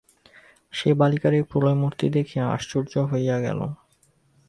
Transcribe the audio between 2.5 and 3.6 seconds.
আশ্চর্য হইয়া গেল।